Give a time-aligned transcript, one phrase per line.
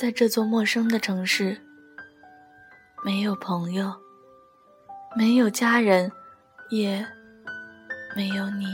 [0.00, 1.60] 在这座陌生的城市，
[3.04, 3.92] 没有朋友，
[5.14, 6.10] 没有家人，
[6.70, 7.06] 也
[8.16, 8.64] 没有你。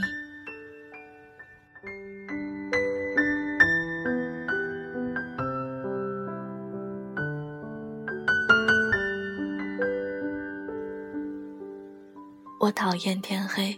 [12.61, 13.77] 我讨厌天黑，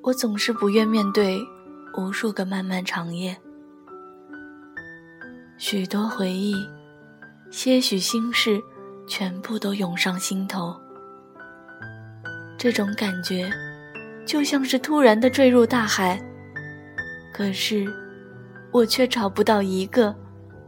[0.00, 1.40] 我总是不愿面对
[1.98, 3.36] 无数个漫漫长夜。
[5.66, 6.54] 许多回忆，
[7.50, 8.60] 些许心事，
[9.08, 10.78] 全部都涌上心头。
[12.58, 13.50] 这种感觉，
[14.26, 16.22] 就像是突然的坠入大海。
[17.32, 17.86] 可是，
[18.72, 20.14] 我却找不到一个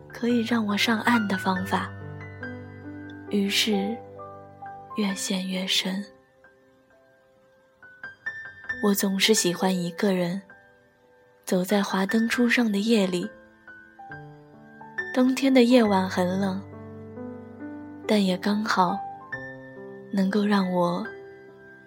[0.09, 1.93] 可以让我上岸的方法。
[3.29, 3.95] 于是，
[4.97, 6.03] 越陷越深。
[8.83, 10.41] 我总是喜欢一个人，
[11.45, 13.29] 走在华灯初上的夜里。
[15.17, 16.61] 冬天的夜晚很冷，
[18.07, 18.99] 但也刚好
[20.13, 21.03] 能够让我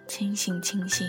[0.08, 1.06] 清醒清醒。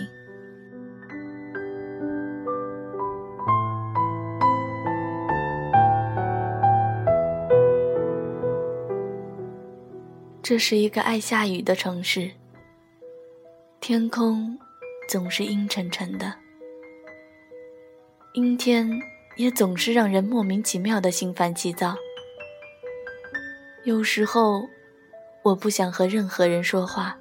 [10.40, 12.30] 这是一个爱下雨的城市，
[13.80, 14.56] 天空
[15.08, 16.32] 总是阴沉沉的，
[18.34, 18.88] 阴天
[19.36, 21.96] 也总是让人莫名其妙的心烦气躁。
[23.84, 24.62] 有时候，
[25.42, 27.16] 我不想和任何人说话，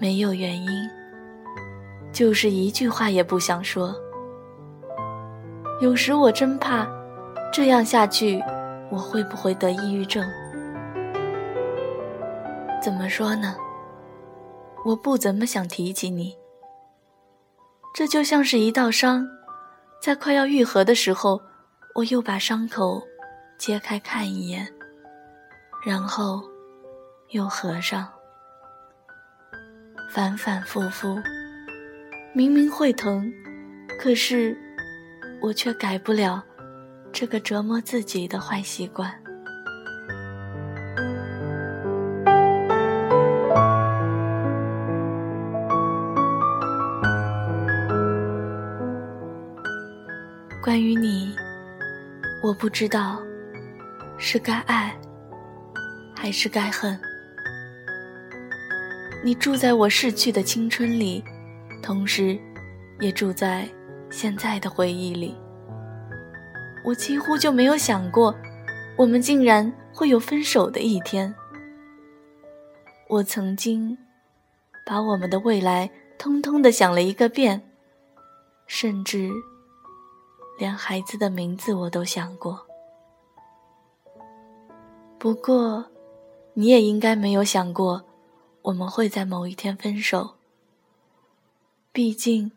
[0.00, 0.68] 没有原因，
[2.12, 3.94] 就是一句话也不想说。
[5.80, 6.84] 有时我真怕，
[7.52, 8.42] 这样下去，
[8.90, 10.28] 我会不会得抑郁症？
[12.82, 13.54] 怎么说呢？
[14.84, 16.36] 我不怎么想提起你。
[17.94, 19.24] 这就像是一道伤，
[20.02, 21.40] 在快要愈合的时候，
[21.94, 23.00] 我又把伤口
[23.58, 24.66] 揭开看一眼。
[25.88, 26.44] 然后，
[27.30, 28.06] 又合上，
[30.10, 31.18] 反反复复。
[32.34, 33.32] 明明会疼，
[33.98, 34.54] 可是
[35.40, 36.44] 我却改不了
[37.10, 39.10] 这个折磨自己的坏习惯。
[50.62, 51.34] 关于你，
[52.42, 53.22] 我不知道
[54.18, 54.94] 是该爱。
[56.20, 56.98] 还是该恨。
[59.22, 61.22] 你住在我逝去的青春里，
[61.80, 62.36] 同时，
[62.98, 63.68] 也住在
[64.10, 65.36] 现在的回忆里。
[66.84, 68.34] 我几乎就没有想过，
[68.96, 71.32] 我们竟然会有分手的一天。
[73.08, 73.96] 我曾经，
[74.84, 77.62] 把我们的未来通通的想了一个遍，
[78.66, 79.30] 甚至，
[80.58, 82.66] 连孩子的名字我都想过。
[85.16, 85.84] 不过。
[86.58, 88.04] 你也应该没有想过，
[88.62, 90.34] 我们会在某一天分手。
[91.92, 92.50] 毕竟，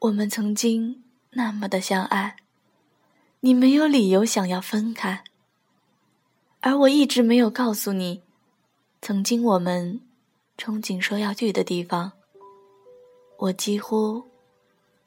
[0.00, 2.36] 我们曾经那么的相爱，
[3.40, 5.24] 你没有理由想要分开。
[6.60, 8.20] 而我一直没有告诉你，
[9.00, 10.02] 曾经我们
[10.58, 12.12] 憧憬说要去的地方，
[13.38, 14.26] 我几乎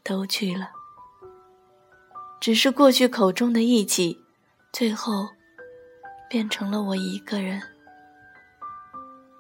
[0.02, 0.72] 都去了。
[2.42, 4.18] 只是过去口中的义气，
[4.74, 5.30] 最后
[6.28, 7.62] 变成了我一个人。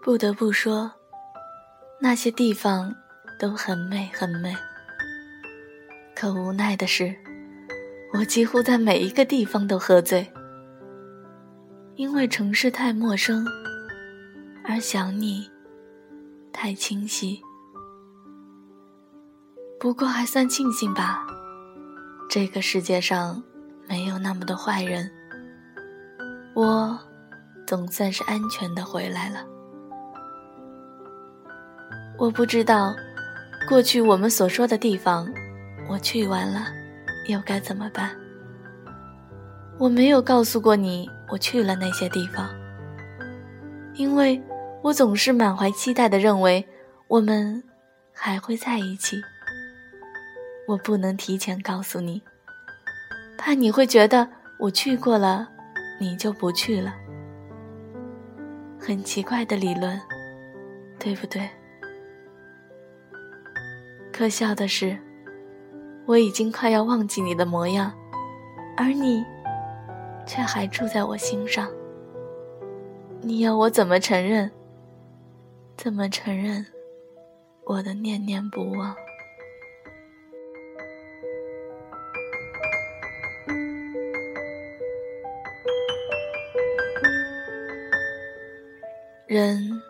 [0.01, 0.89] 不得不说，
[1.99, 2.95] 那些地方
[3.37, 4.55] 都很美很美。
[6.15, 7.13] 可无奈的是，
[8.13, 10.31] 我几乎在每一个地方都喝醉，
[11.95, 13.45] 因为城市太陌生，
[14.63, 15.49] 而想你
[16.53, 17.41] 太清晰。
[19.79, 21.27] 不过还算庆幸吧，
[22.29, 23.43] 这个世界上
[23.87, 25.11] 没有那么多坏人，
[26.53, 26.97] 我
[27.67, 29.45] 总算是安全的回来了。
[32.19, 32.93] 我不知道，
[33.70, 35.34] 过去我们所说的地方，
[35.88, 36.66] 我去完了，
[37.29, 38.11] 又该怎么办？
[39.78, 42.49] 我没有告诉过你我去了那些地方，
[43.93, 44.41] 因为
[44.82, 46.67] 我总是满怀期待的认为
[47.08, 47.64] 我们
[48.11, 49.16] 还会在一起。
[50.67, 52.22] 我不能提前告诉你，
[53.38, 54.28] 怕你会觉得
[54.59, 55.47] 我去过了，
[56.02, 56.93] 你就不去了。
[58.78, 59.97] 很奇怪的理论，
[60.99, 61.49] 对不对？
[64.19, 64.97] 可笑的是
[66.05, 67.89] 我已经快要忘记你的模样
[68.75, 69.23] 而你
[70.27, 71.71] 却还住在我心上。
[73.21, 74.51] 你要我怎么承认？
[75.77, 76.66] 怎么承认
[77.63, 78.93] 我的念念不忘？
[89.27, 89.81] 人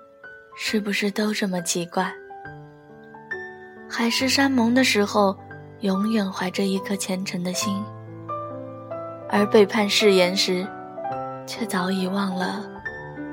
[0.55, 2.13] 是不是都这么奇怪？
[3.91, 5.35] 海誓山盟的时候，
[5.79, 7.83] 永远怀着一颗虔诚的心；
[9.27, 10.65] 而背叛誓言时，
[11.47, 12.63] 却早已忘了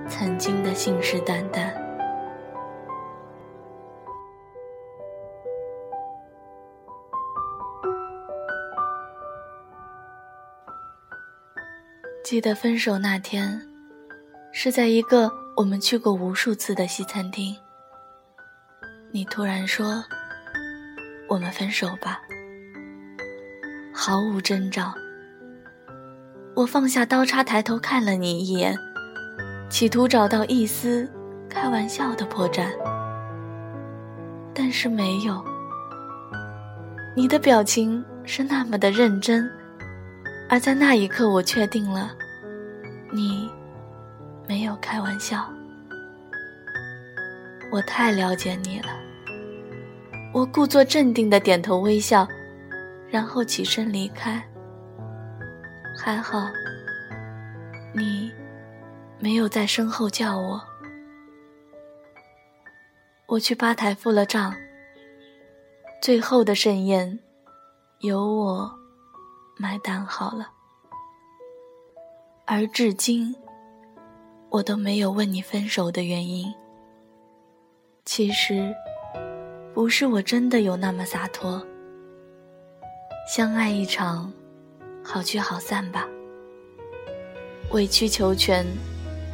[0.09, 1.71] 曾经的信誓旦旦。
[12.25, 13.61] 记得分手那天，
[14.53, 17.55] 是在一个我们去过无数次的西餐厅。
[19.13, 20.05] 你突然说
[21.29, 22.23] ：“我们分手吧。”
[23.93, 24.93] 毫无征兆。
[26.55, 28.77] 我放下刀叉，抬头看了你一眼，
[29.69, 31.11] 企图找到一丝
[31.49, 32.67] 开玩笑的破绽，
[34.55, 35.45] 但是没有。
[37.15, 39.51] 你的表情是那么的认真，
[40.49, 42.11] 而在那一刻，我确定了，
[43.11, 43.51] 你
[44.47, 45.51] 没有开玩笑。
[47.71, 49.06] 我太了解你了。
[50.37, 52.29] 我故作镇定的点头微笑，
[53.09, 54.47] 然后起身离开。
[55.97, 56.47] 还好，
[57.95, 58.31] 你
[59.19, 60.61] 没有在身后叫我。
[63.25, 64.55] 我去吧台付了账，
[66.03, 67.19] 最后的盛宴
[68.01, 68.71] 由我
[69.57, 70.51] 买单好了。
[72.45, 73.35] 而至今，
[74.51, 76.55] 我都没有问你分手的原因。
[78.05, 78.75] 其实，
[79.77, 81.63] 不是我真的有那么洒脱，
[83.29, 84.33] 相爱一场。
[85.05, 86.09] 好聚好散吧，
[87.73, 88.65] 委曲求全，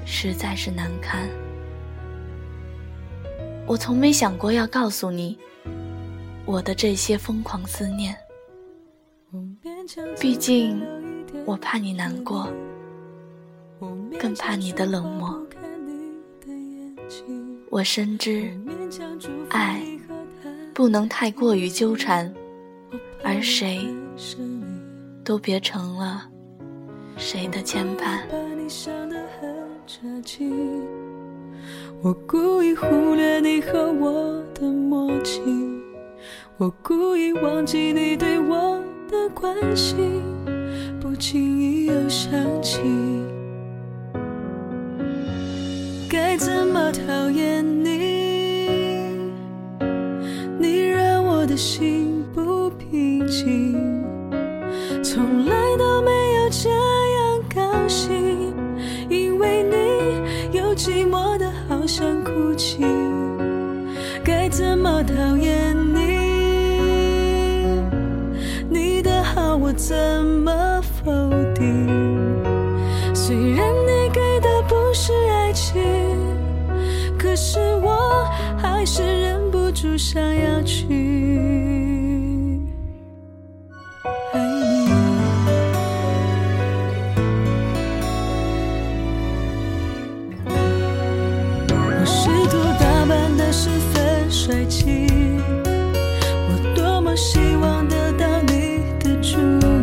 [0.04, 1.28] 实在是难堪。
[3.68, 5.38] 我从没想过要告诉你
[6.44, 8.12] 我的这些疯狂思念，
[10.20, 10.84] 毕竟
[11.46, 12.48] 我怕你难过，
[14.18, 15.40] 更怕你的冷漠。
[17.70, 18.52] 我深知，
[19.48, 19.80] 爱
[20.74, 22.32] 不能太过于纠缠，
[23.22, 23.78] 而谁？
[25.24, 26.24] 都别成了
[27.16, 28.20] 谁的牵绊。
[32.00, 35.40] 我故意忽略你和我的默契，
[36.56, 40.22] 我故意忘记你对我的关心，
[41.00, 42.80] 不经意又想起，
[46.10, 47.91] 该怎么讨厌你？
[51.42, 53.74] 我的心不平静。
[55.02, 58.54] 从来都没有这样高兴，
[59.08, 62.84] 因为你又寂寞的好想哭泣。
[64.22, 66.00] 该怎么讨厌你？
[68.70, 71.10] 你的好我怎么否
[71.56, 71.88] 定？
[73.12, 75.82] 虽然你给的不是爱情，
[77.18, 78.24] 可是我
[78.56, 79.02] 还是
[79.98, 80.86] 想要去
[84.32, 84.88] 爱你。
[91.68, 95.08] 我试图打扮的十分帅气，
[96.48, 99.38] 我多么希望得到你的注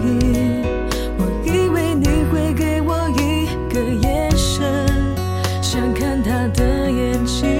[0.06, 0.64] 意，
[1.18, 4.98] 我以为你会给我一个眼神，
[5.62, 7.59] 想看他的眼睛。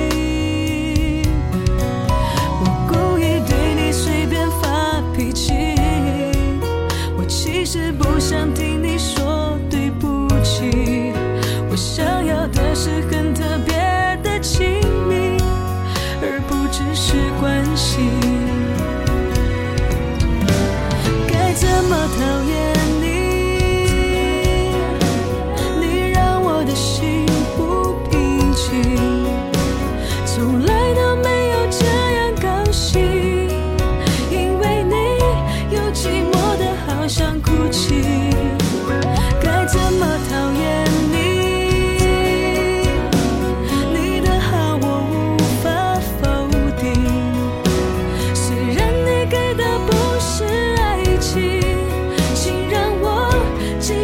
[16.94, 18.59] 是关心。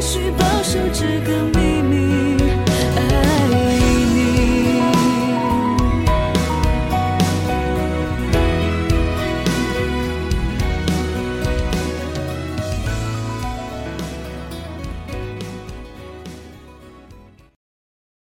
[0.05, 0.45] 也许吧。